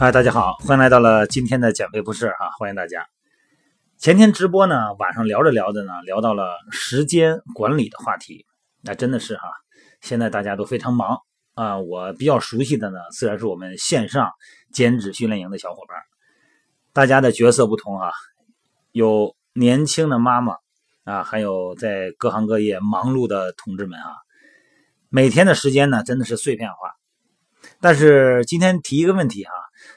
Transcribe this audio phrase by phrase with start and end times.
[0.00, 3.06] 嗨，大家好，欢迎来到了今天的减肥不是哈，欢迎大家。
[3.98, 8.46] 前天直播呢，晚上聊着聊着呢，聊到了时间管理的话题，
[8.80, 9.42] 那真的是哈，
[10.00, 11.18] 现在大家都非常忙
[11.52, 11.78] 啊。
[11.78, 14.30] 我比较熟悉的呢，自然是我们线上
[14.72, 15.98] 减脂训练营的小伙伴，
[16.94, 18.10] 大家的角色不同啊，
[18.92, 20.56] 有年轻的妈妈
[21.04, 24.16] 啊，还有在各行各业忙碌的同志们啊，
[25.10, 26.94] 每天的时间呢，真的是碎片化。
[27.82, 29.52] 但是今天提一个问题哈，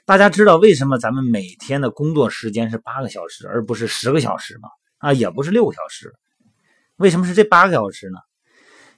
[0.06, 4.68] 大家知道为什么咱们每天的工作时间是八个小时，而不是十个小时吗？
[4.98, 6.14] 啊，也不是六个小时，
[6.98, 8.18] 为什么是这八个小时呢？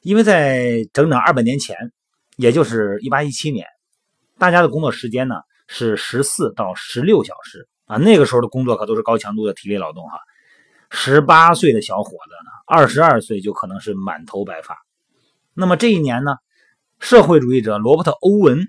[0.02, 1.92] 因为在整整二百年前，
[2.38, 3.68] 也就是一八一七年，
[4.40, 5.36] 大家的工作时间呢
[5.68, 7.98] 是十四到十六小时啊。
[7.98, 10.18] 那个时候的工作可都是高强度的体力劳动哈。
[10.90, 14.76] 十八岁的小伙子呢，二十二岁就可能是满头白发。
[15.54, 16.32] 那么这一年呢，
[17.00, 18.68] 社会主义者罗伯特·欧文。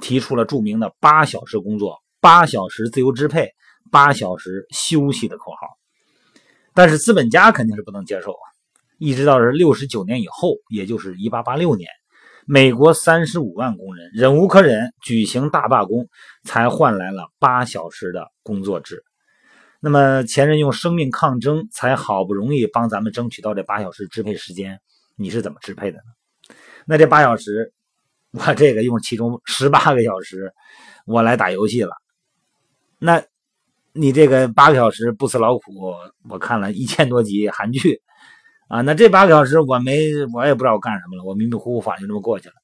[0.00, 3.50] 提出了著名的八小时工作、八小时自由支配、
[3.90, 5.68] 八小时休息的口号，
[6.74, 8.44] 但是资本家肯定是不能接受啊！
[8.98, 11.88] 一直到是六十九年以后，也就是一八八六年，
[12.46, 16.08] 美国三十五万工人忍无可忍，举行大罢工，
[16.44, 19.04] 才换来了八小时的工作制。
[19.80, 24.80] 那么前人用生命抗争，才好不容易帮咱们争取到这八小时支配时间，
[25.16, 26.54] 你是怎么支配的呢？
[26.86, 27.72] 那这八小时？
[28.32, 30.52] 我这个用其中十八个小时，
[31.06, 31.96] 我来打游戏了。
[32.98, 33.22] 那，
[33.92, 35.94] 你这个八个小时不辞劳苦，
[36.28, 38.00] 我看了一千多集韩剧
[38.68, 38.82] 啊。
[38.82, 42.54] 那这八个小时我没，我也不知道我干什么了，我迷迷糊糊反正这么过去了。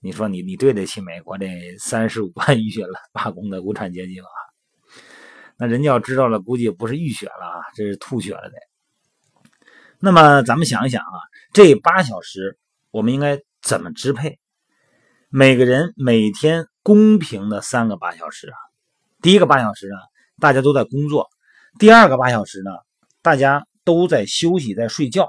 [0.00, 1.46] 你说你你对得起美国这
[1.78, 4.26] 三十五万浴血了罢工的无产阶级吗？
[5.56, 8.56] 那人家要知道了，估计不是浴血了啊，这是吐血了得。
[10.00, 11.20] 那么咱们想一想啊，
[11.52, 12.58] 这八小时
[12.90, 14.38] 我们应该怎么支配？
[15.36, 18.54] 每个人每天公平的三个八小时啊，
[19.20, 19.96] 第一个八小时呢，
[20.38, 21.24] 大家都在工作；
[21.76, 22.70] 第二个八小时呢，
[23.20, 25.28] 大家都在休息，在睡觉。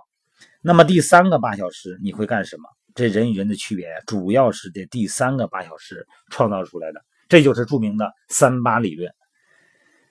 [0.61, 2.69] 那么第三个八小时你会干什么？
[2.94, 9.11] 这人与人的区别主要是这第三个八小时创造出来的，这就是著名的三八理论。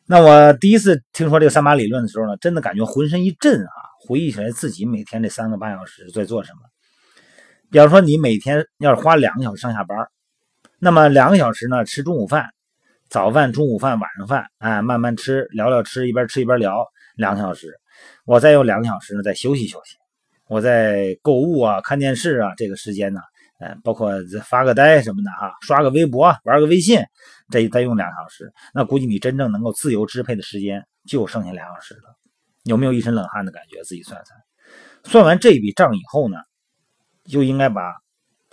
[0.06, 3.72] 那我第一次听说这个三八理论的时候呢，真的感觉浑身一震啊！
[4.00, 6.58] 回忆起来自己每天这三个八小时在做什么。
[7.70, 9.98] 比方说，你每天要是花两个小时上下班，
[10.78, 12.50] 那么两个小时呢吃中午饭、
[13.08, 16.86] 早饭、中午饭、晚上饭，哎，慢慢吃，聊聊吃，一边吃一边聊，
[17.16, 17.74] 两个小时。
[18.26, 19.96] 我再用两个小时呢再休息休息，
[20.48, 23.20] 我在购物啊、看电视啊，这个时间呢，
[23.60, 24.12] 呃，包括
[24.44, 27.00] 发个呆什么的哈，刷个微博、玩个微信，
[27.50, 32.16] 这再用两个小时，那估计你真正能够自由支配的时间就剩下两小时了。
[32.64, 33.82] 有没有一身冷汗的感觉？
[33.82, 34.40] 自己算算。
[35.04, 36.38] 算完这笔账以后呢？
[37.24, 37.94] 就应该把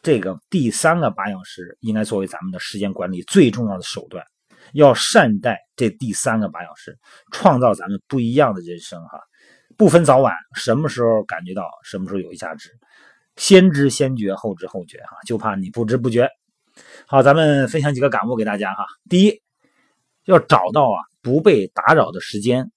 [0.01, 4.25] 这个第三个八小时应该作为咱们的时间管理最重要的手段，
[4.73, 6.97] 要善待这第三个八小时，
[7.31, 9.19] 创造咱们不一样的人生哈。
[9.77, 12.69] 不分早晚，什么时候感觉到，什么时候有价值，
[13.35, 16.29] 先知先觉，后知后觉哈，就怕你不知不觉。
[17.07, 18.85] 好，咱们分享几个感悟给大家哈。
[19.09, 19.41] 第一，
[20.25, 22.71] 要找到啊不被打扰的时间。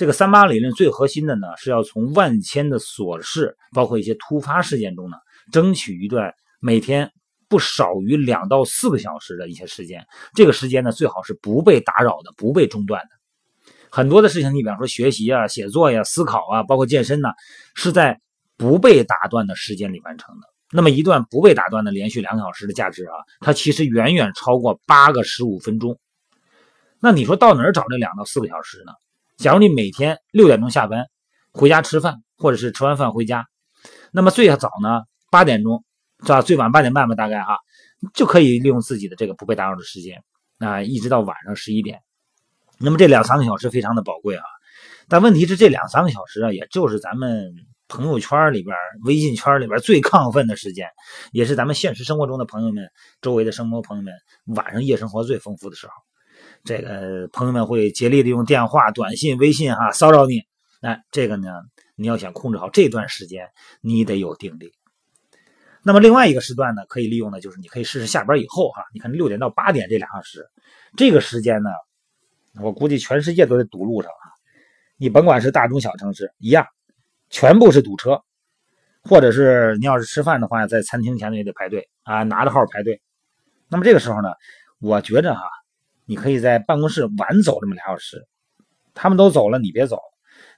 [0.00, 5.18] 这个三八理论最核心的呢，是要从万千的琐事，包括一些突发事件中呢，
[5.52, 7.12] 争取一段每天
[7.50, 10.02] 不少于两到四个小时的一些时间。
[10.32, 13.10] 这个时间呢，最好是不被打扰的，不被中断的。
[13.90, 17.28] 很多的事情，你比方说学习啊、写作呀、思考啊，包括健身呢，
[17.74, 18.18] 是在
[18.56, 20.46] 不被打断的时间里完成的。
[20.72, 25.98] 那么一段不被打断的连续两个小时的价值啊，它其实远远超过八个十五分钟。
[27.00, 28.92] 那你说到哪儿找这两到四个小时呢？
[29.40, 31.06] 假如你每天六点钟下班，
[31.50, 33.46] 回家吃饭，或者是吃完饭回家，
[34.12, 35.82] 那么最早呢八点钟，
[36.20, 36.42] 是吧？
[36.42, 37.56] 最晚八点半吧，大概哈，
[38.12, 40.22] 就可以利用自己的这个不被打扰的时间
[40.58, 42.02] 啊，一直到晚上十一点。
[42.78, 44.44] 那么这两三个小时非常的宝贵啊。
[45.08, 47.50] 但问题是这两三个小时啊，也就是咱们
[47.88, 48.76] 朋友圈里边、
[49.06, 50.86] 微信圈里边最亢奋的时间，
[51.32, 52.90] 也是咱们现实生活中的朋友们、
[53.22, 54.12] 周围的生活朋友们
[54.54, 55.92] 晚上夜生活最丰富的时候。
[56.62, 60.42] 这个朋友们会竭力的用电话、短信、微信哈骚扰你，
[60.82, 61.48] 那这个呢，
[61.96, 63.48] 你要想控制好这段时间，
[63.80, 64.72] 你得有定力。
[65.82, 70.46] 那么另外一个时段呢，可以利用的就是你可以试试下班以后哈，你看六点到八点这两小时，
[70.96, 71.70] 这个时间呢，
[72.60, 74.24] 我估计全世界都在堵路上啊。
[74.98, 76.66] 你甭管是大中小城市一样，
[77.30, 78.20] 全部是堵车，
[79.02, 83.00] 或者是你要是吃饭的话，在餐厅前头也得排队啊，拿着号排队。
[83.68, 84.28] 那么这个时候呢，
[84.78, 85.40] 我觉着哈。
[86.10, 88.26] 你可以在办公室晚走这么俩小时，
[88.94, 89.96] 他们都走了，你别走。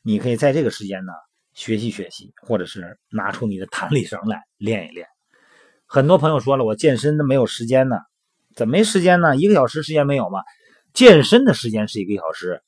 [0.02, 1.12] 你可以在这个时间呢
[1.52, 5.06] 学习学习，或者是拿出你的弹力绳来练一练。
[5.84, 7.98] 很多朋友说了，我健身都没有时间呢，
[8.56, 9.36] 怎么没时间呢？
[9.36, 10.40] 一个小时时间没有吗？
[10.94, 12.62] 健身的时间是一个小时，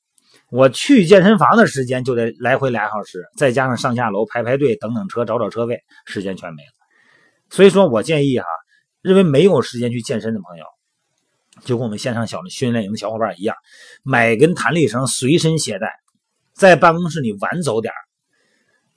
[0.50, 6.72] 我去健身房的时间就得来回俩小时，再加上上下楼排排队、等等车、找找车位，时间全没了。
[7.48, 8.44] 所以说我建议哈，
[9.00, 10.66] 认为没有时间去健身的朋友，
[11.62, 13.56] 就跟我们线上小的训练营的小伙伴一样，
[14.02, 15.88] 买根弹力绳随身携带，
[16.52, 17.92] 在办公室你晚走点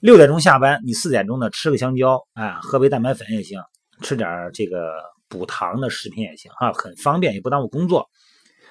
[0.00, 3.60] 六点钟下班，你四点钟呢吃个香蕉啊，喝杯蛋白粉也行，
[4.02, 4.92] 吃点这个
[5.28, 8.08] 补糖的食品也行啊，很方便，也不耽误工作。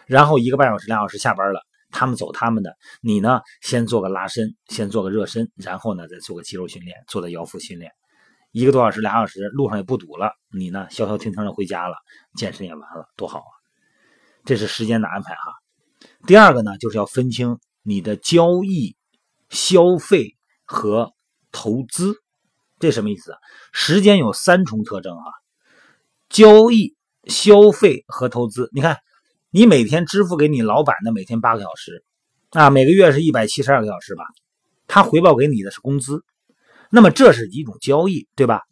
[0.06, 1.60] 然后一个半小时、两小时下班了，
[1.92, 7.92] 他们走他们的，你呢先做个拉伸，先做个热身，然后呢再做个肌肉训练，做的腰腹训练，
[8.54, 11.96] 一个多小时、俩小时，路上也不堵了，你呢消消停停的回家了，
[12.38, 13.52] 健身也完了，多好啊！
[14.48, 15.54] 这是时间的安排哈。
[16.26, 18.96] 第二个呢，就是要分清你的交易、
[19.50, 20.36] 消费
[20.66, 21.14] 和
[21.52, 22.16] 投资，
[22.80, 23.38] 这什么意思啊？
[23.72, 25.26] 时间有三重特征啊，
[26.30, 26.96] 交易、
[27.26, 28.98] 消费和投资，你看。
[29.50, 32.04] 你每天支付给你老板的每天八个小时，
[32.50, 34.26] 啊，每个月是一百七十二个小时吧？
[34.88, 36.24] 他回报给你的是工资，
[36.92, 38.64] 那么这是一种交易，对吧？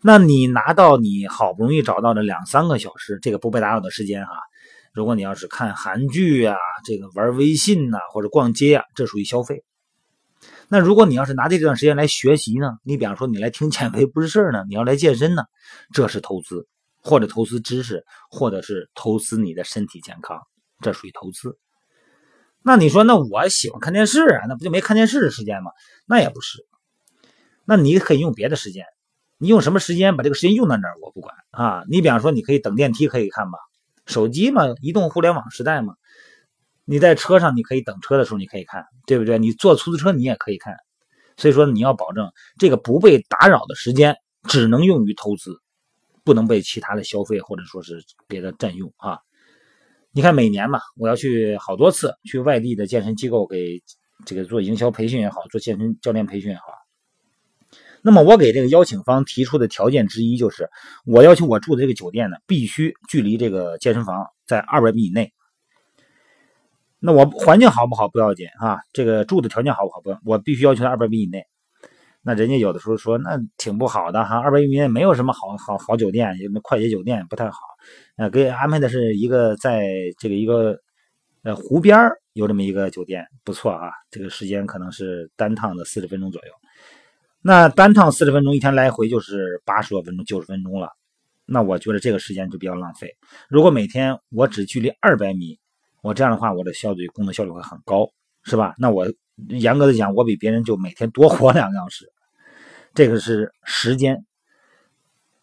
[0.00, 4.32] 那你拿到你好不容易找到的两三个小时，这个不被打扰的时间哈，
[4.94, 9.64] 如果你要是看韩剧啊，这个玩微信呐，或者逛街啊，这属于消费。
[10.68, 12.78] 那如果你要是拿这段时间来学习呢？
[12.84, 15.42] 你比方说你来听减肥不是事儿呢，你要来健身呢，
[15.92, 16.66] 这是投资。
[17.06, 20.40] 或者投资知识，或者是投资你的身体健康，
[20.80, 21.58] 这属于投资。
[22.62, 25.70] 那你说，那我喜欢看电视啊，那不就没看电视的时间吗？
[26.06, 26.64] 那也不是。
[27.66, 28.86] 那你可以用别的时间，
[29.36, 31.84] 你用什么时间把这个时间用到哪儿，我不管啊。
[31.90, 33.58] 你比方说，你可以等电梯可以看吧，
[34.06, 35.94] 手机嘛，移动互联网时代嘛。
[36.84, 39.38] 你在车上你可以等车的时候你可以看，对不对？
[39.38, 40.74] 你坐出租车你也可以看。
[41.36, 44.16] 所以说你要保证这个不被打扰的时间，
[44.48, 45.60] 只能用于投资。
[46.26, 49.18] 不能被其他的消费或者说是别的占用啊！
[50.10, 53.82] 你看每年嘛，我要去好多次，去外地的健身机构给
[54.24, 56.62] 这个做营销培训也好，做健身教练培训也好。
[58.06, 60.68] 那么我给这个邀请方提出的条件之一就是，
[61.06, 65.32] 我要求我住的这个酒店呢，必须距离这个健身房在二百米以内。
[66.98, 71.46] 那我环境好不好不要紧啊，这个住的条件好不好不，我必须要求在二百米以内。
[72.20, 77.56] 那人家有的时候说那挺不好的哈，二百米内没有什么好好好酒店，什么快捷酒店不太好。
[78.16, 80.78] 呃，给安排的是一个在这个一个
[81.42, 81.98] 呃湖边
[82.34, 83.90] 有这么一个酒店，不错啊。
[84.10, 86.52] 这个时间可能是单趟的四十分钟左右。
[87.46, 90.88] 那单趟四十分钟，一天来回就是八十多分钟、九十分钟了。
[91.44, 93.14] 那我觉得这个时间就比较浪费。
[93.50, 95.58] 如果每天我只距离二百米，
[96.00, 98.10] 我这样的话，我的效率工作效率会很高，
[98.44, 98.74] 是吧？
[98.78, 99.12] 那我
[99.50, 102.10] 严格的讲，我比别人就每天多活两个小时。
[102.94, 104.24] 这个是时间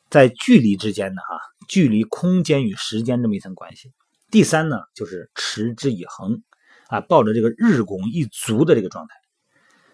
[0.09, 3.92] 在距离之间的哈，距离空间与时间这么一层关系。
[4.31, 6.42] 第三呢，就是持之以恒
[6.88, 9.13] 啊，抱着这个日拱一卒的这个状态。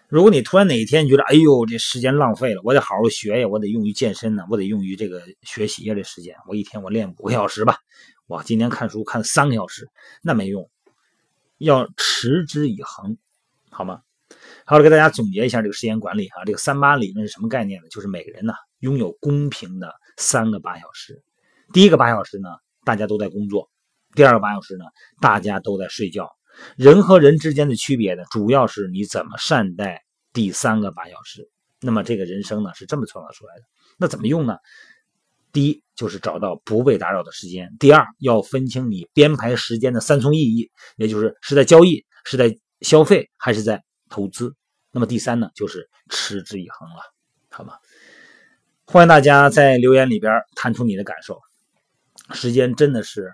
[0.08, 7.76] 如果你突然哪一天觉得，哎呦，这时间浪费了，我得好好学呀，我得用于健身呢，我得用于这个学习呀，这时间我一天我练五个小时吧，
[8.26, 9.90] 我今天看书看三个小时，
[10.22, 10.70] 那没用，
[11.58, 13.18] 要持之以恒，
[13.70, 14.00] 好吗？
[14.64, 16.44] 好了，给大家总结一下这个时间管理啊。
[16.46, 17.88] 这个三八理论是什么概念呢？
[17.90, 21.22] 就是每个人呢拥有公平的三个八小时。
[21.74, 22.48] 第一个八小时呢，
[22.82, 23.68] 大家都在工作；
[24.14, 24.86] 第二个八小时呢，
[25.20, 26.37] 大家都在睡觉。
[26.76, 31.48] 人和人之间的区别呢，主要是你怎么善待第三个八小时。
[31.80, 33.62] 那么这个人生呢，是这么创造出来的。
[33.96, 34.56] 那怎么用呢？
[35.52, 44.54] 第一，就是找到不被打扰的时间；第二，要分清你编排时间的三重意义，也就是是在交易、是在消费，还是在投资。
[44.90, 47.00] 那么第三呢，就是持之以恒了，
[47.50, 47.74] 好吗？
[48.84, 51.40] 欢迎大家在留言里边谈出你的感受。
[52.32, 53.32] 时间真的是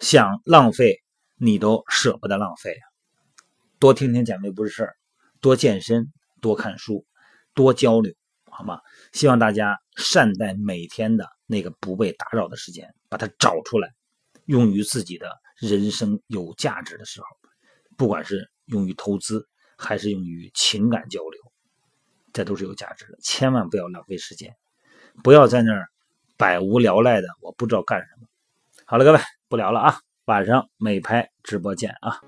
[0.00, 1.02] 想浪费
[1.36, 2.84] 你都舍不得浪费啊！
[3.78, 4.96] 多听听减肥不是事儿，
[5.40, 7.04] 多健身，多看书，
[7.54, 8.14] 多交流，
[8.50, 8.80] 好吗？
[9.12, 13.92] 希望大家善待每天的那个不被打扰的时间，把它找出来，
[14.44, 17.26] 用于自己的人生有价值的时候，
[17.96, 19.48] 不管是用于投资。
[19.78, 21.38] 还是用于情感交流，
[22.32, 23.18] 这都是有价值的。
[23.20, 24.56] 千万不要浪费时间，
[25.22, 25.90] 不要在那儿
[26.38, 28.26] 百无聊赖的，我不知道干什么。
[28.86, 32.20] 好了，各位不聊了啊，晚上美拍直播见啊。